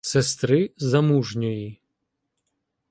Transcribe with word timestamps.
Сестри 0.03 0.73
замужньої. 0.77 1.79